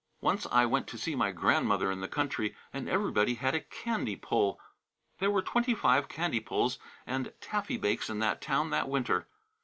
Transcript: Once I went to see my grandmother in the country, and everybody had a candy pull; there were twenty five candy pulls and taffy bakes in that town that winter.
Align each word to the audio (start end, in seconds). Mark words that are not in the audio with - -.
Once 0.19 0.47
I 0.51 0.65
went 0.65 0.87
to 0.87 0.97
see 0.97 1.13
my 1.13 1.31
grandmother 1.31 1.91
in 1.91 2.01
the 2.01 2.07
country, 2.07 2.55
and 2.73 2.89
everybody 2.89 3.35
had 3.35 3.53
a 3.53 3.59
candy 3.61 4.15
pull; 4.15 4.59
there 5.19 5.29
were 5.29 5.43
twenty 5.43 5.75
five 5.75 6.07
candy 6.09 6.39
pulls 6.39 6.79
and 7.05 7.31
taffy 7.39 7.77
bakes 7.77 8.09
in 8.09 8.17
that 8.17 8.41
town 8.41 8.71
that 8.71 8.89
winter. 8.89 9.27